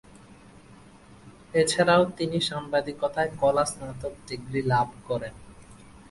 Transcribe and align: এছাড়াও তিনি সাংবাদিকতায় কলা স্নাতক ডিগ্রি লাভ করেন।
এছাড়াও 1.53 2.03
তিনি 2.17 2.37
সাংবাদিকতায় 2.49 3.31
কলা 3.41 3.65
স্নাতক 3.71 4.13
ডিগ্রি 4.27 4.61
লাভ 4.71 4.87
করেন। 5.07 5.33